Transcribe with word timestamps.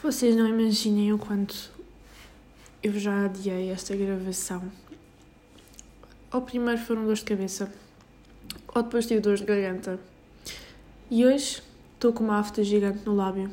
Vocês 0.00 0.36
não 0.36 0.46
imaginem 0.46 1.12
o 1.12 1.18
quanto 1.18 1.72
eu 2.80 2.92
já 2.96 3.24
adiei 3.24 3.68
esta 3.70 3.96
gravação. 3.96 4.62
Ao 6.30 6.40
primeiro 6.40 6.80
foram 6.80 7.02
dores 7.02 7.18
de 7.18 7.24
cabeça, 7.24 7.72
ou 8.72 8.80
depois 8.84 9.06
tive 9.06 9.18
dores 9.18 9.40
de 9.40 9.46
garganta. 9.46 9.98
E 11.10 11.26
hoje 11.26 11.64
estou 11.94 12.12
com 12.12 12.22
uma 12.22 12.38
afta 12.38 12.62
gigante 12.62 13.00
no 13.04 13.12
lábio. 13.12 13.50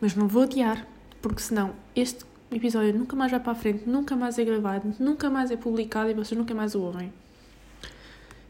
Mas 0.00 0.14
não 0.16 0.26
vou 0.26 0.44
adiar, 0.44 0.88
porque 1.20 1.42
senão 1.42 1.74
este 1.94 2.24
episódio 2.50 2.98
nunca 2.98 3.14
mais 3.14 3.30
vai 3.30 3.40
para 3.40 3.52
a 3.52 3.54
frente, 3.54 3.86
nunca 3.86 4.16
mais 4.16 4.38
é 4.38 4.44
gravado, 4.44 4.94
nunca 4.98 5.28
mais 5.28 5.50
é 5.50 5.56
publicado 5.56 6.08
e 6.08 6.14
vocês 6.14 6.38
nunca 6.38 6.54
mais 6.54 6.74
o 6.74 6.80
ouvem. 6.80 7.12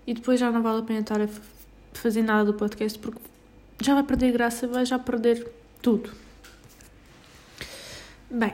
E 0.06 0.14
depois 0.14 0.38
já 0.38 0.52
não 0.52 0.62
vale 0.62 0.82
a 0.82 0.84
pena 0.84 1.00
estar 1.00 1.20
a 1.20 1.28
fazer 1.94 2.22
nada 2.22 2.44
do 2.44 2.54
podcast 2.54 2.96
porque 2.96 3.20
já 3.82 3.92
vai 3.94 4.04
perder 4.04 4.30
graça, 4.30 4.68
vai 4.68 4.86
já 4.86 5.00
perder 5.00 5.52
tudo. 5.82 6.22
Bem, 8.36 8.52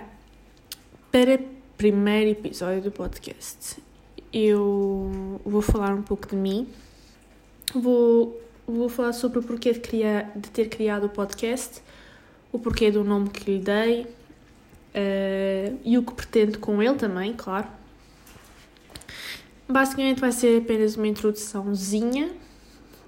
para 1.10 1.36
o 1.36 1.48
primeiro 1.78 2.32
episódio 2.32 2.82
do 2.82 2.90
podcast, 2.90 3.82
eu 4.30 5.40
vou 5.42 5.62
falar 5.62 5.94
um 5.94 6.02
pouco 6.02 6.26
de 6.28 6.36
mim. 6.36 6.68
Vou, 7.74 8.38
vou 8.66 8.90
falar 8.90 9.14
sobre 9.14 9.38
o 9.38 9.42
porquê 9.42 9.72
de, 9.72 9.80
criar, 9.80 10.32
de 10.36 10.50
ter 10.50 10.68
criado 10.68 11.04
o 11.04 11.08
podcast, 11.08 11.80
o 12.52 12.58
porquê 12.58 12.90
do 12.90 13.02
nome 13.02 13.30
que 13.30 13.50
lhe 13.50 13.58
dei 13.58 14.02
uh, 14.02 15.80
e 15.82 15.96
o 15.96 16.02
que 16.02 16.12
pretendo 16.12 16.58
com 16.58 16.82
ele 16.82 16.96
também, 16.96 17.32
claro. 17.32 17.66
Basicamente 19.66 20.20
vai 20.20 20.32
ser 20.32 20.60
apenas 20.60 20.94
uma 20.94 21.08
introduçãozinha, 21.08 22.30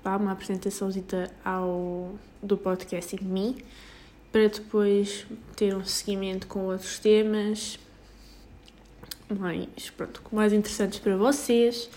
uma 0.03 0.33
apresentaçãozinha 0.33 1.31
ao, 1.45 2.15
do 2.43 2.57
podcast 2.57 3.15
em 3.15 3.25
mim 3.27 3.57
para 4.33 4.49
depois 4.49 5.27
ter 5.55 5.77
um 5.77 5.85
seguimento 5.85 6.47
com 6.47 6.65
outros 6.65 6.99
temas 6.99 7.79
mais, 9.29 9.91
pronto, 9.97 10.23
mais 10.33 10.53
interessantes 10.53 10.99
para 10.99 11.17
vocês, 11.17 11.89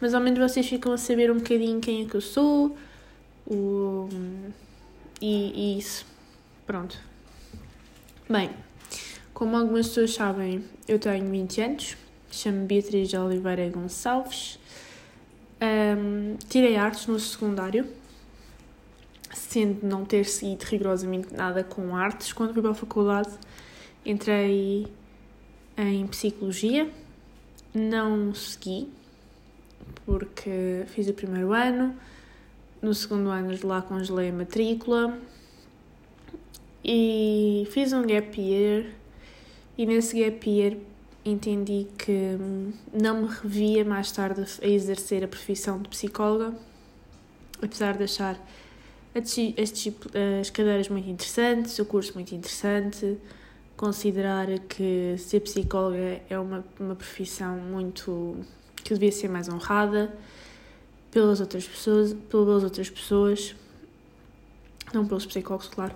mas 0.00 0.14
ao 0.14 0.20
menos 0.20 0.38
vocês 0.38 0.66
ficam 0.66 0.92
a 0.92 0.96
saber 0.96 1.30
um 1.30 1.38
bocadinho 1.38 1.80
quem 1.80 2.04
é 2.04 2.08
que 2.08 2.14
eu 2.14 2.20
sou 2.20 2.76
o, 3.46 4.08
e, 5.20 5.74
e 5.74 5.78
isso. 5.78 6.06
Pronto. 6.66 6.98
Bem, 8.28 8.50
como 9.34 9.56
algumas 9.56 9.88
pessoas 9.88 10.14
sabem, 10.14 10.64
eu 10.86 10.98
tenho 10.98 11.28
20 11.28 11.60
anos, 11.60 11.96
chamo-me 12.30 12.66
Beatriz 12.66 13.08
de 13.08 13.16
Oliveira 13.16 13.68
Gonçalves, 13.68 14.58
um, 15.60 16.36
tirei 16.48 16.76
artes 16.76 17.06
no 17.06 17.18
secundário 17.18 17.86
sendo 19.32 19.86
não 19.86 20.04
ter 20.04 20.24
seguido 20.24 20.64
rigorosamente 20.64 21.34
nada 21.34 21.62
com 21.64 21.96
artes, 21.96 22.32
quando 22.32 22.52
fui 22.52 22.62
para 22.62 22.72
a 22.72 22.74
faculdade 22.74 23.30
entrei 24.04 24.86
em 25.76 26.06
psicologia, 26.06 26.90
não 27.72 28.34
segui, 28.34 28.88
porque 30.04 30.84
fiz 30.88 31.08
o 31.08 31.14
primeiro 31.14 31.52
ano, 31.52 31.94
no 32.82 32.94
segundo 32.94 33.28
ano 33.28 33.54
de 33.54 33.64
lá 33.64 33.82
congelei 33.82 34.30
a 34.30 34.32
matrícula. 34.32 35.18
E 36.82 37.68
fiz 37.72 37.92
um 37.92 38.06
gap 38.06 38.40
year. 38.40 38.86
E 39.76 39.84
nesse 39.84 40.18
gap 40.18 40.48
year 40.48 40.78
entendi 41.24 41.86
que 41.98 42.38
não 42.92 43.22
me 43.22 43.28
revia 43.28 43.84
mais 43.84 44.10
tarde 44.10 44.44
a 44.62 44.66
exercer 44.66 45.22
a 45.22 45.28
profissão 45.28 45.80
de 45.80 45.90
psicóloga, 45.90 46.54
apesar 47.60 47.98
de 47.98 48.04
achar 48.04 48.40
as, 49.14 49.36
as 50.40 50.50
cadeiras 50.50 50.88
muito 50.88 51.08
interessantes, 51.08 51.78
o 51.78 51.84
curso 51.84 52.14
muito 52.14 52.34
interessante, 52.34 53.18
considerar 53.76 54.46
que 54.68 55.16
ser 55.18 55.40
psicóloga 55.40 56.20
é 56.28 56.38
uma, 56.38 56.64
uma 56.78 56.94
profissão 56.94 57.56
muito 57.56 58.36
que 58.76 58.94
devia 58.94 59.10
ser 59.10 59.28
mais 59.28 59.48
honrada 59.48 60.12
pelas 61.10 61.40
outras 61.40 61.66
pessoas, 61.66 62.14
pelas 62.28 62.62
outras 62.62 62.88
pessoas, 62.88 63.54
não 64.92 65.06
pelos 65.06 65.26
psicólogos, 65.26 65.68
claro, 65.68 65.94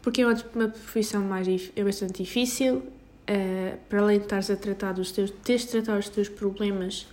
porque 0.00 0.22
é 0.22 0.26
uma, 0.26 0.36
profissão 0.68 1.22
mais 1.22 1.46
é 1.74 1.84
bastante 1.84 2.22
difícil. 2.22 2.82
Uh, 3.22 3.78
para 3.88 4.00
além 4.00 4.18
de 4.18 4.24
estares 4.24 4.50
a 4.50 4.56
tratar 4.56 4.92
dos 4.92 5.12
teus, 5.12 5.30
teres 5.30 5.62
de 5.62 5.68
tratar 5.68 5.98
os 5.98 6.08
teus 6.08 6.28
problemas, 6.28 7.06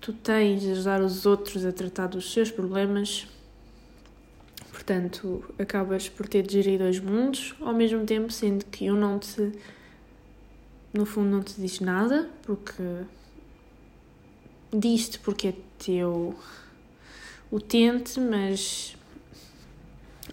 tu 0.00 0.12
tens 0.12 0.62
de 0.62 0.70
ajudar 0.70 1.02
os 1.02 1.26
outros 1.26 1.66
a 1.66 1.72
tratar 1.72 2.06
dos 2.06 2.32
seus 2.32 2.50
problemas 2.50 3.26
Portanto, 4.88 5.44
acabas 5.58 6.08
por 6.08 6.26
ter 6.26 6.46
de 6.46 6.62
gerir 6.62 6.78
dois 6.78 6.98
mundos 6.98 7.54
ao 7.60 7.74
mesmo 7.74 8.06
tempo, 8.06 8.32
sendo 8.32 8.64
que 8.64 8.90
um 8.90 8.96
não 8.96 9.18
te. 9.18 9.52
No 10.94 11.04
fundo, 11.04 11.28
não 11.28 11.42
te 11.42 11.60
diz 11.60 11.78
nada, 11.80 12.30
porque. 12.42 12.82
Diz-te 14.72 15.18
porque 15.18 15.48
é 15.48 15.54
teu 15.78 16.34
utente, 17.52 18.18
mas 18.18 18.96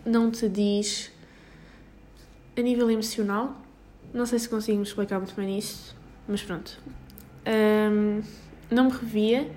não 0.06 0.32
te 0.32 0.48
diz 0.48 1.12
a 2.56 2.62
nível 2.62 2.90
emocional. 2.90 3.62
Não 4.14 4.26
sei 4.26 4.40
se 4.40 4.48
consigo 4.48 4.78
me 4.78 4.86
explicar 4.86 5.20
muito 5.20 5.36
bem 5.36 5.58
isso, 5.58 5.94
mas 6.30 6.42
pronto. 6.42 6.80
Um, 7.46 8.22
não 8.74 8.86
me 8.86 8.92
revia, 8.92 9.52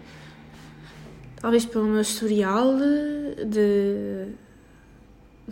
talvez 1.41 1.65
pelo 1.65 1.85
meu 1.85 2.01
historial 2.01 2.77
de 3.47 4.35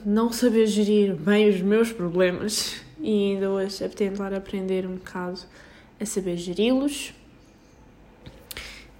não 0.04 0.32
saber 0.32 0.66
gerir 0.66 1.14
bem 1.14 1.48
os 1.48 1.60
meus 1.60 1.92
problemas 1.92 2.82
e 3.00 3.32
ainda 3.32 3.50
hoje 3.50 3.84
a 3.84 3.88
tentar 3.88 4.34
aprender 4.34 4.86
um 4.86 4.96
bocado 4.96 5.40
a 6.00 6.04
saber 6.04 6.36
geri-los. 6.36 7.14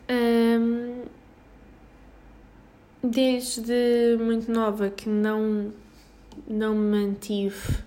Um, 0.09 1.03
desde 3.03 4.17
muito 4.19 4.51
nova 4.51 4.91
que 4.91 5.09
não, 5.09 5.73
não 6.49 6.75
me 6.75 7.09
mantive 7.09 7.85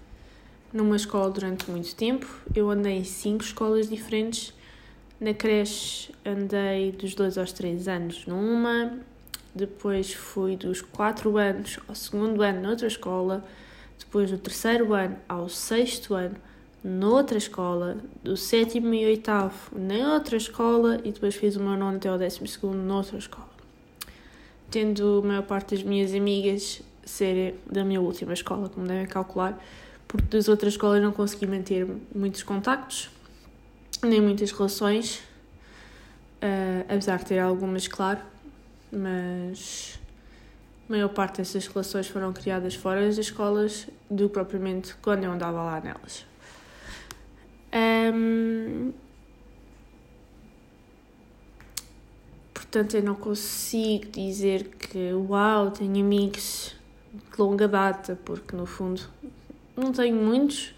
numa 0.72 0.96
escola 0.96 1.30
durante 1.31 1.69
muito 1.69 1.96
tempo. 1.96 2.28
Eu 2.53 2.69
andei 2.69 2.98
em 2.98 3.03
cinco 3.03 3.44
escolas 3.44 3.90
diferentes. 3.90 4.53
Na 5.19 5.34
creche 5.34 6.14
andei 6.25 6.94
dos 6.94 7.14
2 7.14 7.38
aos 7.38 7.52
3 7.52 7.88
anos 7.90 8.25
numa, 8.25 9.00
depois 9.54 10.14
fui 10.14 10.56
dos 10.56 10.82
4 10.82 11.38
anos 11.38 11.80
ao 11.88 11.96
segundo 11.96 12.42
ano 12.42 12.62
noutra 12.62 12.88
escola, 12.88 13.44
depois 13.98 14.30
do 14.32 14.38
terceiro 14.38 14.94
ano 14.94 15.18
ao 15.28 15.50
sexto 15.50 16.14
ano 16.14 16.36
noutra 16.84 17.38
escola, 17.38 17.98
do 18.24 18.38
sétimo 18.38 18.94
e 18.94 19.06
oitavo 19.06 19.78
noutra 19.78 20.38
escola 20.38 21.00
e 21.04 21.12
depois 21.12 21.36
fiz 21.36 21.56
o 21.56 21.60
meu 21.60 21.76
nono 21.76 21.98
até 21.98 22.08
ao 22.08 22.18
décimo 22.18 22.48
segundo 22.48 22.78
noutra 22.78 23.18
escola. 23.18 23.50
Tendo 24.72 25.22
a 25.24 25.28
maior 25.28 25.44
parte 25.44 25.76
das 25.76 25.84
minhas 25.84 26.14
amigas 26.14 26.81
ser 27.04 27.60
da 27.70 27.84
minha 27.84 28.00
última 28.00 28.34
escola, 28.34 28.70
como 28.70 28.88
devem 28.88 29.08
calcular, 29.08 29.60
porque 30.08 30.28
das 30.28 30.48
outras 30.48 30.74
escolas 30.74 31.02
não 31.02 31.12
consegui 31.12 31.48
manter 31.48 31.88
muitos 32.16 32.44
contactos, 32.44 33.10
nem 34.02 34.22
muitas 34.22 34.52
relações, 34.52 35.18
uh, 36.42 36.86
apesar 36.88 37.18
de 37.18 37.26
ter 37.26 37.40
algumas, 37.40 37.88
claro 37.88 38.20
mas 38.91 40.00
a 40.88 40.91
maior 40.91 41.09
parte 41.09 41.38
dessas 41.38 41.67
relações 41.67 42.07
foram 42.07 42.33
criadas 42.33 42.75
fora 42.75 43.05
das 43.05 43.17
escolas 43.17 43.88
do 44.09 44.27
que 44.27 44.33
propriamente 44.33 44.95
quando 45.01 45.23
eu 45.23 45.31
andava 45.31 45.61
lá 45.61 45.79
nelas. 45.79 46.25
Um, 47.72 48.91
portanto, 52.53 52.95
eu 52.95 53.03
não 53.03 53.16
consigo 53.16 54.09
dizer 54.11 54.69
que, 54.69 55.13
uau, 55.13 55.69
tenho 55.69 56.03
amigos 56.03 56.75
de 57.13 57.39
longa 57.41 57.67
data, 57.67 58.17
porque 58.25 58.56
no 58.56 58.66
fundo 58.66 59.01
não 59.77 59.91
tenho 59.91 60.16
muitos, 60.16 60.73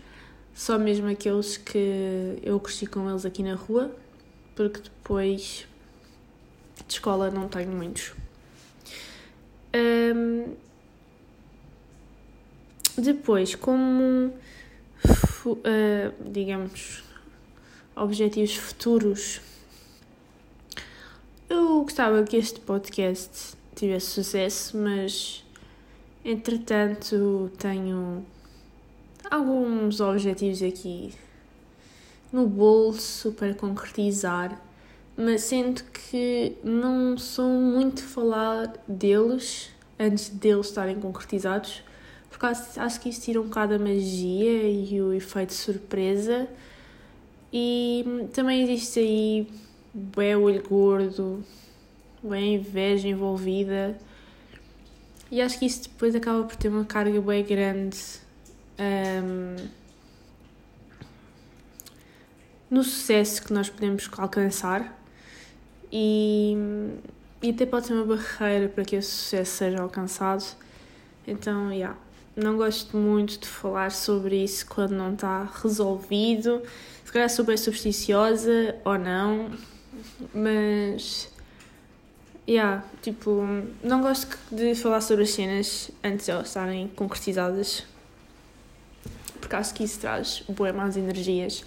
só 0.53 0.77
mesmo 0.77 1.07
aqueles 1.07 1.55
que 1.55 2.37
eu 2.43 2.59
cresci 2.59 2.85
com 2.85 3.09
eles 3.09 3.25
aqui 3.25 3.41
na 3.41 3.55
rua, 3.55 3.95
porque 4.55 4.81
depois 4.81 5.65
de 6.87 6.93
escola 6.93 7.29
não 7.29 7.47
tenho 7.47 7.71
muitos. 7.71 8.13
Um, 9.73 10.53
depois, 12.97 13.55
como, 13.55 14.33
uh, 15.45 16.31
digamos, 16.31 17.03
objetivos 17.95 18.55
futuros, 18.55 19.41
eu 21.49 21.83
gostava 21.83 22.23
que 22.23 22.35
este 22.35 22.59
podcast 22.59 23.55
tivesse 23.75 24.07
sucesso, 24.07 24.77
mas 24.77 25.45
entretanto 26.23 27.51
tenho 27.57 28.25
alguns 29.29 29.99
objetivos 29.99 30.61
aqui 30.61 31.13
no 32.31 32.47
bolso 32.47 33.31
para 33.33 33.53
concretizar 33.53 34.61
mas 35.17 35.41
sinto 35.41 35.83
que 35.85 36.57
não 36.63 37.17
sou 37.17 37.49
muito 37.49 38.03
falar 38.03 38.73
deles 38.87 39.71
antes 39.99 40.29
deles 40.29 40.67
estarem 40.67 40.99
concretizados, 40.99 41.83
porque 42.29 42.45
acho 42.45 42.99
que 42.99 43.09
isso 43.09 43.21
tira 43.21 43.39
um 43.39 43.43
bocado 43.43 43.75
a 43.75 43.79
magia 43.79 44.69
e 44.69 45.01
o, 45.01 45.13
efeito 45.13 45.53
surpresa. 45.53 46.47
E 47.53 48.27
também 48.33 48.63
existe 48.63 48.99
aí 48.99 49.47
bem 49.93 50.35
olho 50.35 50.63
gordo, 50.67 51.43
bem 52.23 52.55
inveja 52.55 53.07
envolvida. 53.07 53.97
E 55.29 55.41
acho 55.41 55.59
que 55.59 55.65
isso 55.65 55.83
depois 55.83 56.15
acaba 56.15 56.43
por 56.43 56.55
ter 56.55 56.69
uma 56.69 56.85
carga 56.85 57.21
bem 57.21 57.43
grande 57.43 57.97
um, 58.79 59.55
no 62.69 62.83
sucesso 62.83 63.43
que 63.43 63.53
nós 63.53 63.69
podemos 63.69 64.09
alcançar 64.17 65.00
e, 65.91 66.55
e 67.41 67.49
até 67.49 67.65
pode 67.65 67.87
ser 67.87 67.93
uma 67.93 68.05
barreira 68.05 68.69
para 68.69 68.85
que 68.85 68.95
esse 68.95 69.09
sucesso 69.09 69.51
seja 69.57 69.81
alcançado. 69.81 70.43
Então, 71.27 71.71
yeah, 71.71 71.97
não 72.35 72.55
gosto 72.55 72.95
muito 72.95 73.39
de 73.39 73.47
falar 73.47 73.91
sobre 73.91 74.43
isso 74.43 74.65
quando 74.65 74.91
não 74.91 75.13
está 75.13 75.43
resolvido. 75.61 76.61
Se 77.03 77.11
calhar 77.11 77.29
sou 77.29 77.43
bem 77.43 77.57
supersticiosa 77.57 78.75
ou 78.85 78.97
não, 78.97 79.51
mas. 80.33 81.29
Yeah, 82.47 82.83
tipo, 83.01 83.43
não 83.83 84.01
gosto 84.01 84.37
de 84.51 84.73
falar 84.75 85.01
sobre 85.01 85.23
as 85.23 85.31
cenas 85.31 85.91
antes 86.03 86.25
de 86.25 86.31
elas 86.31 86.47
estarem 86.47 86.87
concretizadas. 86.89 87.85
Porque 89.39 89.55
acho 89.55 89.73
que 89.73 89.83
isso 89.83 89.99
traz 89.99 90.43
boas 90.49 90.73
más 90.73 90.97
energias. 90.97 91.63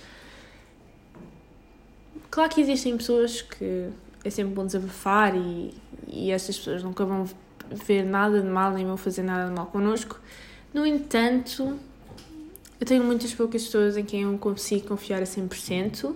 Claro 2.31 2.51
que 2.51 2.61
existem 2.61 2.97
pessoas 2.97 3.43
que 3.43 3.91
é 4.25 4.31
sempre 4.31 4.55
bom 4.55 4.65
desabafar 4.65 5.37
e, 5.37 5.75
e 6.09 6.31
essas 6.31 6.57
pessoas 6.57 6.83
nunca 6.83 7.05
vão 7.05 7.29
ver 7.71 8.05
nada 8.05 8.41
de 8.41 8.49
mal 8.49 8.73
nem 8.73 8.87
vão 8.87 8.97
fazer 8.97 9.23
nada 9.23 9.49
de 9.49 9.55
mal 9.55 9.67
connosco. 9.67 10.21
No 10.73 10.87
entanto, 10.87 11.79
eu 12.81 12.87
tenho 12.87 13.05
muitas 13.05 13.33
poucas 13.35 13.65
pessoas 13.65 13.97
em 13.97 14.05
quem 14.05 14.23
eu 14.23 14.37
consigo 14.39 14.89
confiar 14.89 15.23
a 15.23 15.27
100%, 15.27 16.15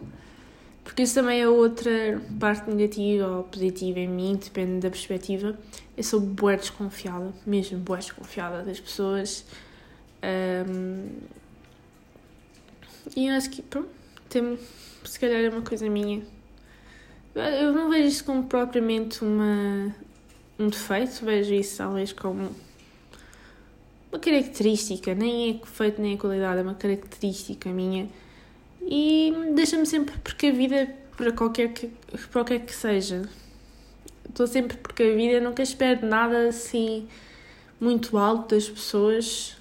porque 0.82 1.02
isso 1.02 1.14
também 1.14 1.40
é 1.40 1.49
outra 1.49 2.20
parte 2.40 2.70
negativa 2.70 3.26
ou 3.28 3.44
positiva 3.44 4.00
em 4.00 4.08
mim, 4.08 4.37
depende 4.37 4.81
da 4.81 4.90
perspectiva. 4.90 5.56
Eu 5.96 6.02
sou 6.02 6.19
boa 6.20 6.56
desconfiada, 6.56 7.32
mesmo 7.46 7.78
boa 7.78 7.99
desconfiada 7.99 8.62
das 8.62 8.81
pessoas. 8.81 9.44
Um, 10.22 11.08
e 13.14 13.28
eu 13.28 13.34
acho 13.34 13.50
que, 13.50 13.62
pronto, 13.62 13.88
tem, 14.28 14.58
se 15.05 15.20
calhar 15.20 15.40
é 15.40 15.49
uma 15.49 15.62
coisa 15.62 15.88
minha. 15.88 16.22
Eu 17.38 17.73
não 17.73 17.88
vejo 17.88 18.08
isso 18.08 18.25
como 18.25 18.44
propriamente 18.44 19.25
uma, 19.25 19.94
um 20.58 20.69
defeito, 20.69 21.25
vejo 21.25 21.55
isso 21.55 21.79
talvez 21.79 22.12
como 22.12 22.50
uma 24.11 24.19
característica, 24.19 25.14
nem 25.14 25.50
é 25.50 25.52
defeito 25.55 26.00
nem 26.00 26.14
é 26.14 26.17
qualidade, 26.17 26.61
é 26.61 26.62
uma 26.62 26.75
característica 26.75 27.69
minha. 27.70 28.08
E 28.82 29.32
deixa-me 29.55 29.87
sempre 29.87 30.17
precavida 30.19 30.88
para 31.17 31.32
qualquer 31.32 31.73
que, 31.73 31.88
para 31.88 32.19
qualquer 32.32 32.61
que 32.61 32.75
seja. 32.75 33.29
Estou 34.29 34.46
sempre 34.46 34.76
precavida, 34.76 35.41
nunca 35.41 35.62
espero 35.62 36.06
nada 36.06 36.49
assim 36.49 37.08
muito 37.81 38.17
alto 38.17 38.55
das 38.55 38.69
pessoas. 38.69 39.56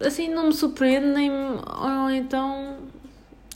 Assim 0.00 0.28
não 0.28 0.48
me 0.48 0.54
surpreende, 0.54 1.06
nem. 1.06 1.30
Ou 1.30 2.10
então. 2.10 2.78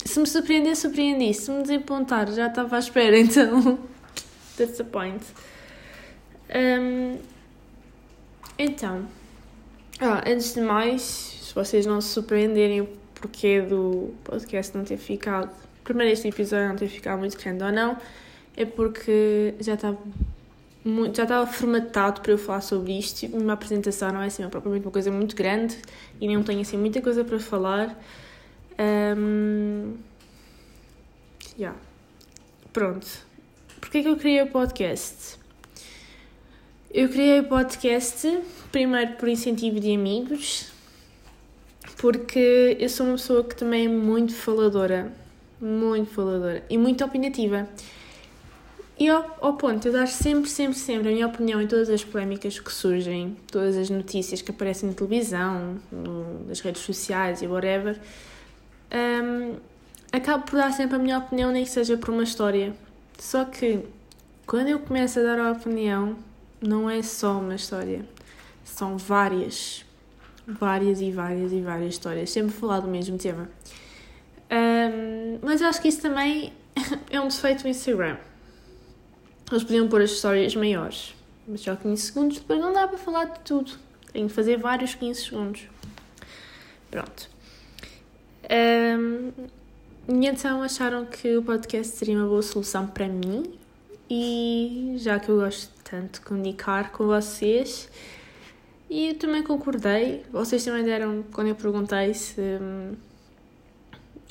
Se 0.05 0.19
me 0.19 0.27
surpreender, 0.27 0.75
surpreendi. 0.75 1.33
Se 1.33 1.51
me 1.51 1.63
desapontar, 1.63 2.31
já 2.31 2.47
estava 2.47 2.75
à 2.75 2.79
espera, 2.79 3.17
então. 3.19 3.79
That's 4.57 4.81
point. 4.91 5.23
Um, 6.53 7.17
então. 8.57 9.07
Ah, 9.99 10.23
antes 10.27 10.53
de 10.53 10.61
mais, 10.61 11.01
se 11.01 11.53
vocês 11.53 11.85
não 11.85 12.01
se 12.01 12.09
surpreenderem 12.09 12.81
o 12.81 12.87
porquê 13.15 13.61
do 13.61 14.13
podcast 14.23 14.75
não 14.75 14.83
ter 14.83 14.97
ficado, 14.97 15.49
primeiro 15.83 16.11
este 16.11 16.27
episódio 16.27 16.69
não 16.69 16.75
ter 16.75 16.87
ficado 16.87 17.19
muito 17.19 17.37
grande 17.37 17.63
ou 17.63 17.71
não, 17.71 17.97
é 18.57 18.65
porque 18.65 19.53
já 19.59 19.75
estava 19.75 19.97
muito, 20.83 21.17
já 21.17 21.23
estava 21.23 21.45
formatado 21.45 22.21
para 22.21 22.31
eu 22.31 22.37
falar 22.37 22.61
sobre 22.61 22.97
isto. 22.97 23.25
Uma 23.27 23.53
apresentação 23.53 24.11
não 24.11 24.21
é 24.21 24.27
assim 24.27 24.47
propriamente 24.49 24.85
uma 24.85 24.91
coisa 24.91 25.11
muito 25.11 25.35
grande 25.35 25.77
e 26.19 26.33
não 26.33 26.43
tenho 26.43 26.61
assim 26.61 26.77
muita 26.77 27.01
coisa 27.01 27.23
para 27.23 27.39
falar. 27.39 27.97
Um, 28.81 29.97
yeah. 31.57 31.77
Pronto. 32.73 33.07
Porquê 33.79 34.01
que 34.01 34.09
eu 34.09 34.17
criei 34.17 34.41
o 34.41 34.47
podcast? 34.47 35.37
Eu 36.91 37.07
criei 37.09 37.41
o 37.41 37.43
podcast 37.43 38.41
primeiro 38.71 39.13
por 39.13 39.29
incentivo 39.29 39.79
de 39.79 39.93
amigos, 39.93 40.71
porque 41.97 42.75
eu 42.79 42.89
sou 42.89 43.05
uma 43.05 43.15
pessoa 43.15 43.43
que 43.43 43.55
também 43.55 43.85
é 43.85 43.89
muito 43.89 44.33
faladora, 44.33 45.13
muito 45.59 46.11
faladora 46.11 46.63
e 46.69 46.77
muito 46.77 47.05
opinativa. 47.05 47.67
E 48.97 49.07
ao, 49.07 49.37
ao 49.41 49.53
ponto 49.53 49.79
de 49.79 49.87
eu 49.87 49.93
dar 49.93 50.07
sempre, 50.07 50.49
sempre, 50.49 50.77
sempre 50.77 51.09
a 51.09 51.11
minha 51.11 51.27
opinião 51.27 51.61
em 51.61 51.67
todas 51.67 51.89
as 51.89 52.03
polémicas 52.03 52.59
que 52.59 52.71
surgem, 52.71 53.37
todas 53.51 53.77
as 53.77 53.89
notícias 53.89 54.41
que 54.41 54.51
aparecem 54.51 54.89
na 54.89 54.95
televisão, 54.95 55.79
no, 55.91 56.45
nas 56.47 56.59
redes 56.59 56.81
sociais 56.81 57.41
e 57.41 57.47
whatever, 57.47 57.99
um, 58.93 59.57
acabo 60.11 60.43
por 60.45 60.57
dar 60.57 60.71
sempre 60.71 60.95
a 60.95 60.99
minha 60.99 61.17
opinião, 61.17 61.51
nem 61.51 61.63
que 61.63 61.69
seja 61.69 61.97
por 61.97 62.09
uma 62.09 62.23
história. 62.23 62.73
Só 63.17 63.45
que 63.45 63.85
quando 64.45 64.67
eu 64.67 64.79
começo 64.79 65.19
a 65.19 65.23
dar 65.23 65.39
a 65.39 65.51
opinião, 65.51 66.17
não 66.61 66.89
é 66.89 67.01
só 67.01 67.39
uma 67.39 67.55
história, 67.55 68.05
são 68.63 68.97
várias, 68.97 69.85
várias 70.45 71.01
e 71.01 71.11
várias 71.11 71.51
e 71.51 71.61
várias 71.61 71.93
histórias, 71.93 72.29
sempre 72.29 72.51
falar 72.51 72.81
do 72.81 72.87
mesmo 72.87 73.17
tema. 73.17 73.49
Um, 74.51 75.39
mas 75.41 75.61
acho 75.61 75.81
que 75.81 75.87
isso 75.87 76.01
também 76.01 76.51
é 77.09 77.19
um 77.19 77.27
defeito 77.27 77.63
do 77.63 77.69
Instagram. 77.69 78.17
Eles 79.49 79.63
podiam 79.63 79.87
pôr 79.87 80.01
as 80.01 80.11
histórias 80.11 80.55
maiores, 80.55 81.15
mas 81.47 81.61
só 81.61 81.75
15 81.75 82.01
segundos, 82.01 82.39
depois 82.39 82.59
não 82.59 82.73
dá 82.73 82.87
para 82.87 82.97
falar 82.97 83.25
de 83.25 83.39
tudo. 83.39 83.71
Tenho 84.11 84.27
de 84.27 84.33
fazer 84.33 84.57
vários 84.57 84.93
15 84.95 85.21
segundos. 85.21 85.61
Pronto. 86.89 87.29
Um, 88.51 89.31
e 90.09 90.27
então 90.27 90.61
acharam 90.61 91.05
que 91.05 91.37
o 91.37 91.43
podcast 91.43 91.95
seria 91.95 92.17
uma 92.17 92.27
boa 92.27 92.41
solução 92.41 92.85
para 92.87 93.07
mim. 93.07 93.57
E 94.09 94.95
já 94.97 95.17
que 95.19 95.29
eu 95.29 95.37
gosto 95.37 95.71
tanto 95.83 96.19
de 96.19 96.25
comunicar 96.25 96.91
com 96.91 97.07
vocês 97.07 97.89
e 98.89 99.07
eu 99.07 99.15
também 99.15 99.41
concordei, 99.41 100.25
vocês 100.33 100.65
também 100.65 100.83
deram, 100.83 101.23
quando 101.31 101.47
eu 101.47 101.55
perguntei 101.55 102.13
se, 102.13 102.35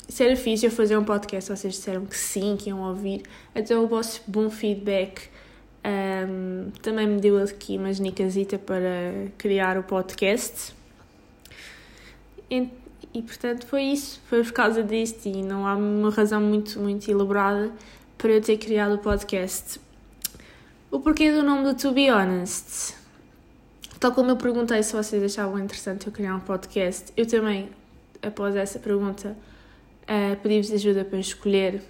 se 0.07 0.23
era 0.23 0.37
fixe 0.37 0.67
eu 0.67 0.71
fazer 0.71 0.99
um 0.99 1.05
podcast, 1.05 1.50
vocês 1.50 1.73
disseram 1.73 2.05
que 2.05 2.15
sim, 2.15 2.59
que 2.59 2.69
iam 2.69 2.83
ouvir, 2.83 3.23
então 3.55 3.83
o 3.83 3.89
vosso 3.89 4.21
bom 4.27 4.50
feedback 4.50 5.31
um, 5.83 6.71
também 6.83 7.07
me 7.07 7.19
deu 7.19 7.43
aqui 7.43 7.79
uma 7.79 7.91
genicasita 7.91 8.59
para 8.59 9.31
criar 9.39 9.79
o 9.79 9.83
podcast. 9.83 10.75
E, 13.12 13.23
portanto 13.23 13.67
foi 13.67 13.83
isso, 13.83 14.21
foi 14.29 14.43
por 14.45 14.52
causa 14.52 14.85
disto 14.85 15.26
e 15.26 15.43
não 15.43 15.67
há 15.67 15.75
uma 15.75 16.11
razão 16.11 16.40
muito, 16.40 16.79
muito 16.79 17.11
elaborada 17.11 17.73
para 18.17 18.31
eu 18.31 18.40
ter 18.40 18.57
criado 18.57 18.95
o 18.95 18.99
podcast. 18.99 19.81
O 20.90 21.00
porquê 21.00 21.33
do 21.33 21.43
nome 21.43 21.64
do 21.64 21.75
To 21.75 21.93
Be 21.93 22.11
Honest? 22.11 22.95
Tal 23.99 24.12
como 24.12 24.31
eu 24.31 24.37
perguntei 24.37 24.83
se 24.83 24.93
vocês 24.95 25.23
achavam 25.23 25.59
interessante 25.59 26.07
eu 26.07 26.12
criar 26.12 26.37
um 26.37 26.40
podcast, 26.40 27.12
eu 27.17 27.26
também, 27.26 27.69
após 28.23 28.55
essa 28.55 28.79
pergunta, 28.79 29.37
uh, 30.02 30.37
pedi-vos 30.43 30.73
ajuda 30.73 31.05
para 31.05 31.19
escolher 31.19 31.83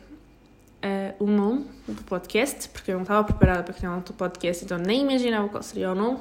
uh, 0.83 1.23
o 1.23 1.27
nome 1.27 1.67
do 1.87 2.03
podcast, 2.05 2.69
porque 2.71 2.91
eu 2.91 2.97
não 2.97 3.03
estava 3.03 3.25
preparada 3.25 3.63
para 3.63 3.75
criar 3.75 3.95
um 3.95 4.01
podcast, 4.01 4.65
então 4.65 4.79
nem 4.79 5.03
imaginava 5.03 5.49
qual 5.49 5.63
seria 5.63 5.93
o 5.93 5.95
nome. 5.95 6.19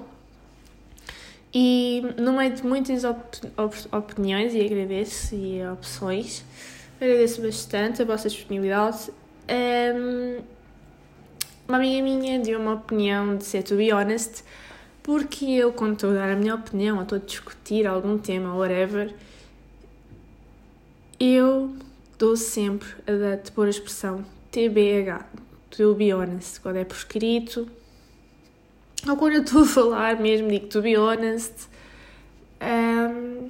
E 1.54 2.04
no 2.18 2.34
meio 2.34 2.54
de 2.54 2.66
muitas 2.66 3.04
op 3.04 3.24
op 3.58 3.76
opiniões, 3.92 4.54
e 4.54 4.62
agradeço, 4.62 5.34
e 5.34 5.66
opções, 5.68 6.46
agradeço 7.02 7.42
bastante 7.42 8.02
a 8.02 8.06
vossa 8.06 8.30
disponibilidade. 8.30 9.12
Um, 9.50 10.42
uma 11.68 11.78
amiga 11.78 12.04
minha 12.04 12.40
deu 12.40 12.60
uma 12.60 12.74
opinião 12.74 13.36
de 13.36 13.46
ser 13.46 13.64
to 13.64 13.76
be 13.76 13.92
honest, 13.92 14.44
porque 15.02 15.46
eu, 15.46 15.74
quando 15.74 15.94
estou 15.94 16.12
a 16.12 16.14
dar 16.14 16.32
a 16.32 16.36
minha 16.36 16.54
opinião, 16.54 16.98
ou 16.98 17.04
estou 17.04 17.18
a 17.18 17.22
discutir 17.22 17.88
algum 17.88 18.18
tema, 18.18 18.56
whatever, 18.56 19.14
eu 21.20 21.76
dou 22.18 22.38
sempre 22.38 22.88
a 23.08 23.36
de 23.36 23.52
pôr 23.52 23.66
a 23.66 23.70
expressão 23.70 24.24
TBH, 24.52 25.26
to 25.72 25.96
be 25.96 26.14
honest, 26.14 26.60
quando 26.62 26.78
é 26.78 26.84
por 26.84 26.96
escrito, 26.96 27.68
ou 29.08 29.16
quando 29.16 29.34
eu 29.34 29.42
estou 29.42 29.64
a 29.64 29.66
falar 29.66 30.20
mesmo, 30.20 30.50
digo 30.50 30.68
to 30.68 30.82
be 30.82 30.98
honest. 30.98 31.68
Um, 32.62 33.50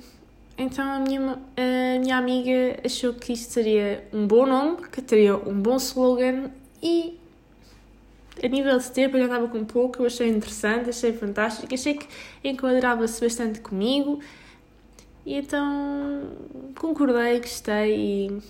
então 0.58 0.86
a 0.86 1.00
minha, 1.00 1.40
a 1.56 2.00
minha 2.00 2.18
amiga 2.18 2.80
achou 2.86 3.14
que 3.14 3.34
isto 3.34 3.54
seria 3.54 4.08
um 4.14 4.28
bom 4.28 4.46
nome, 4.46 4.88
que 4.92 5.02
teria 5.02 5.36
um 5.36 5.60
bom 5.60 5.78
slogan 5.78 6.52
e 6.84 7.18
a 8.44 8.48
nível 8.48 8.78
de 8.78 8.92
tempo 8.92 9.18
eu 9.18 9.22
já 9.22 9.26
estava 9.26 9.48
com 9.48 9.66
pouco, 9.66 10.02
eu 10.02 10.06
achei 10.06 10.30
interessante, 10.30 10.90
achei 10.90 11.14
fantástico, 11.14 11.74
achei 11.74 11.96
que 11.96 12.08
enquadrava-se 12.44 13.20
bastante 13.22 13.60
comigo. 13.60 14.20
E 15.26 15.36
então 15.36 16.30
concordei, 16.76 17.40
gostei 17.40 17.96
e 17.96 18.42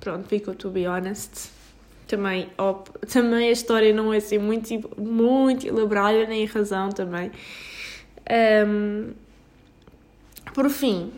pronto, 0.00 0.28
ficou 0.28 0.54
to 0.54 0.70
be 0.70 0.86
honest. 0.86 1.50
Também, 2.08 2.48
também 3.12 3.48
a 3.48 3.52
história 3.52 3.92
não 3.92 4.12
é 4.14 4.16
assim 4.16 4.38
muito, 4.38 4.68
muito 4.98 5.66
elaborada, 5.66 6.26
nem 6.26 6.46
a 6.46 6.50
razão 6.50 6.88
também. 6.88 7.30
Um, 8.66 9.12
por 10.54 10.70
fim, 10.70 11.12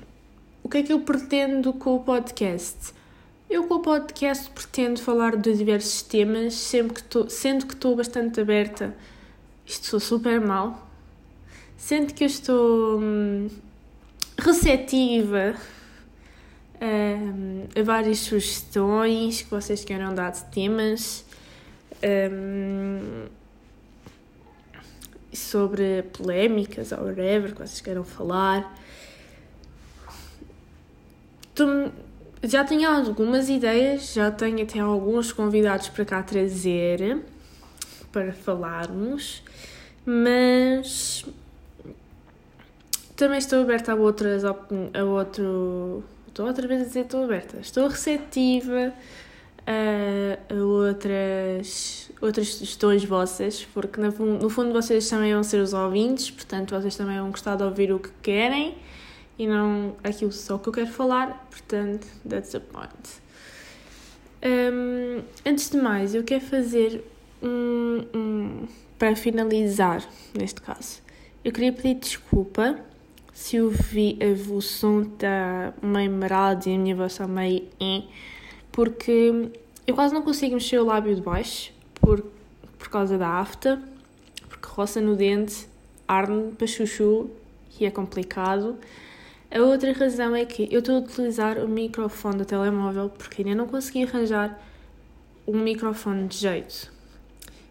o 0.65 0.69
que 0.69 0.79
é 0.79 0.83
que 0.83 0.93
eu 0.93 1.01
pretendo 1.01 1.73
com 1.73 1.95
o 1.95 2.01
podcast? 2.01 2.93
Eu 3.49 3.69
com 3.69 3.75
o 3.75 3.81
podcast 3.81 4.51
pretendo 4.51 5.01
falar 5.01 5.37
de 5.37 5.57
diversos 5.57 6.03
temas, 6.03 6.55
sempre 6.55 6.95
que 6.95 7.03
tô, 7.05 7.31
sendo 7.31 7.67
que 7.67 7.75
estou 7.75 7.95
bastante 7.95 8.41
aberta, 8.41 8.93
isto 9.65 9.87
sou 9.87 10.01
super 10.01 10.41
mal, 10.41 10.89
sendo 11.77 12.13
que 12.13 12.25
eu 12.25 12.29
estou 12.29 13.01
hum, 13.01 13.49
receptiva 14.39 15.55
a 16.81 17.83
várias 17.83 18.19
sugestões 18.19 19.43
que 19.43 19.51
vocês 19.51 19.85
queiram 19.85 20.15
dar 20.15 20.31
de 20.31 20.45
temas. 20.45 21.25
Hum, 22.03 23.27
sobre 25.33 26.03
polémicas 26.13 26.93
ou 26.93 27.05
whatever 27.05 27.53
que 27.53 27.59
vocês 27.59 27.81
queiram 27.81 28.05
falar. 28.05 28.77
Já 32.43 32.65
tenho 32.65 32.89
algumas 32.89 33.49
ideias, 33.49 34.15
já 34.15 34.31
tenho 34.31 34.63
até 34.63 34.79
alguns 34.79 35.33
convidados 35.33 35.89
para 35.89 36.05
cá 36.05 36.23
trazer 36.23 37.23
para 38.11 38.33
falarmos, 38.33 39.43
mas 40.07 41.25
também 43.15 43.39
estou 43.39 43.61
aberta 43.61 43.93
a 43.93 43.95
outras 43.95 44.43
a 44.45 45.05
outro 45.05 46.03
estou 46.31 46.47
outra 46.47 46.67
vez 46.67 46.83
a 46.83 46.85
dizer 46.85 47.01
estou 47.01 47.25
aberta 47.25 47.59
estou 47.61 47.87
receptiva 47.87 48.93
a, 49.67 50.55
a 50.55 50.65
outras 50.65 52.11
outras 52.21 52.55
sugestões 52.55 53.05
vossas 53.05 53.65
porque 53.75 54.01
no, 54.01 54.11
no 54.39 54.49
fundo 54.49 54.73
vocês 54.73 55.09
também 55.09 55.33
vão 55.35 55.43
ser 55.43 55.61
os 55.61 55.75
ouvintes 55.75 56.31
portanto 56.31 56.75
vocês 56.75 56.97
também 56.97 57.19
vão 57.19 57.31
gostar 57.31 57.57
de 57.57 57.63
ouvir 57.63 57.93
o 57.93 57.99
que 57.99 58.11
querem 58.23 58.77
e 59.41 59.47
não 59.47 59.97
aquilo 60.05 60.31
só 60.31 60.59
que 60.59 60.69
eu 60.69 60.73
quero 60.75 60.91
falar, 60.91 61.49
portanto, 61.51 62.07
that's 62.29 62.51
the 62.51 62.61
point. 62.61 62.93
Um, 64.45 65.23
antes 65.47 65.71
de 65.71 65.79
mais, 65.79 66.15
eu 66.15 66.23
quero 66.23 66.45
fazer 66.45 67.03
um, 67.43 68.05
um, 68.15 68.69
para 68.99 69.17
finalizar, 69.17 70.07
neste 70.39 70.61
caso, 70.61 71.01
eu 71.43 71.53
queria 71.53 71.73
pedir 71.73 71.95
desculpa 71.95 72.79
se 73.33 73.57
eu 73.57 73.71
vi 73.71 74.19
a, 74.21 74.53
o 74.53 74.61
som 74.61 75.03
está 75.03 75.73
meio 75.83 76.11
marado 76.11 76.69
e 76.69 76.75
a 76.75 76.79
minha 76.79 76.95
voz 76.95 77.13
está 77.13 77.27
meio 77.27 77.69
em, 77.79 78.09
porque 78.73 79.51
eu 79.87 79.95
quase 79.95 80.15
não 80.15 80.23
consigo 80.23 80.55
mexer 80.55 80.79
o 80.79 80.85
lábio 80.85 81.15
de 81.15 81.21
baixo 81.21 81.73
por, 81.95 82.25
por 82.79 82.89
causa 82.89 83.19
da 83.19 83.29
afta, 83.29 83.83
porque 84.49 84.67
roça 84.69 85.01
no 85.01 85.17
dente, 85.17 85.69
arde 86.07 86.53
para 86.57 86.67
chuchu 86.67 87.31
e 87.79 87.87
é 87.87 87.91
complicado. 87.91 88.77
A 89.51 89.59
outra 89.61 89.93
razão 89.93 90.35
é 90.37 90.45
que 90.45 90.69
eu 90.71 90.79
estou 90.79 90.97
a 90.97 90.99
utilizar 91.01 91.59
o 91.59 91.69
microfone 91.69 92.39
do 92.39 92.45
telemóvel 92.45 93.09
porque 93.09 93.43
ainda 93.43 93.55
não 93.55 93.67
consegui 93.67 94.05
arranjar 94.05 94.61
um 95.47 95.59
microfone 95.59 96.29
de 96.29 96.37
jeito. 96.37 96.93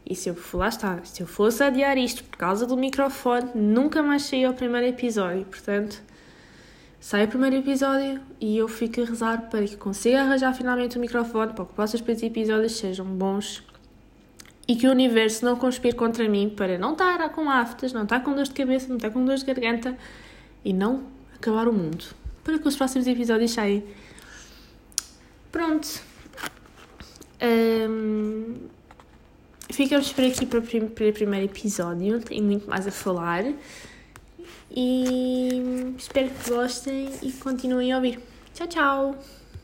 E 0.10 0.16
se 0.16 0.28
eu, 0.28 0.36
lá 0.54 0.70
está, 0.70 1.00
se 1.04 1.22
eu 1.22 1.28
fosse 1.28 1.64
adiar 1.64 1.96
isto 1.96 2.24
por 2.24 2.36
causa 2.36 2.66
do 2.66 2.76
microfone, 2.76 3.52
nunca 3.54 4.02
mais 4.02 4.24
saía 4.24 4.50
o 4.50 4.54
primeiro 4.56 4.88
episódio. 4.88 5.46
Portanto, 5.46 6.02
sai 7.00 7.26
o 7.26 7.28
primeiro 7.28 7.58
episódio 7.58 8.20
e 8.42 8.58
eu 8.58 8.68
fico 8.68 9.00
a 9.02 9.06
rezar 9.06 9.50
para 9.52 9.64
que 9.66 9.78
consiga 9.78 10.22
arranjar 10.22 10.56
finalmente 10.56 10.98
o 10.98 11.00
microfone 11.00 11.54
para 11.54 11.64
que 11.64 11.70
os 11.70 11.76
próximos 11.76 12.24
episódios 12.24 12.76
sejam 12.76 13.06
bons 13.06 13.64
e 14.68 14.76
que 14.76 14.88
o 14.88 14.92
universo 14.92 15.46
não 15.46 15.56
conspire 15.56 15.96
contra 15.96 16.28
mim 16.28 16.50
para 16.50 16.80
não 16.80 16.94
estar 16.94 17.30
com 17.30 17.48
aftas, 17.48 17.94
não 17.94 18.04
estar 18.04 18.22
com 18.22 18.34
dor 18.34 18.46
de 18.46 18.52
cabeça, 18.52 18.88
não 18.88 18.96
estar 18.96 19.12
com 19.12 19.24
dor 19.24 19.36
de 19.36 19.46
garganta 19.46 19.96
e 20.66 20.74
não 20.74 21.04
acabar 21.36 21.68
o 21.68 21.74
mundo. 21.74 22.04
Para 22.44 22.58
que 22.58 22.68
os 22.68 22.76
próximos 22.76 23.06
episódios 23.06 23.52
saiam. 23.52 23.84
Pronto. 25.52 26.02
Um, 27.42 28.56
ficamos 29.70 30.12
por 30.12 30.26
aqui 30.26 30.46
para, 30.46 30.60
o 30.60 31.14
primeiro 31.14 31.46
episódio. 31.46 32.20
Tenho 32.22 32.44
muito 32.44 32.70
mais 32.70 32.88
a 32.88 32.92
falar. 32.92 33.46
E 34.72 35.94
espero 35.98 36.30
que 36.30 36.50
gostem 36.50 37.10
e 37.22 37.32
continuem 37.34 37.92
a 37.92 37.98
ouvir. 37.98 38.20
Tchau, 38.54 38.68
tchau! 38.68 39.39